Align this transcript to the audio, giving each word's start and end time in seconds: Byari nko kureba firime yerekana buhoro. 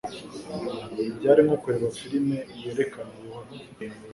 Byari 1.17 1.41
nko 1.45 1.55
kureba 1.61 1.87
firime 1.97 2.37
yerekana 2.61 3.11
buhoro. 3.19 3.49